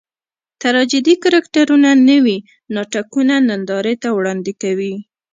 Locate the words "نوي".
2.09-2.37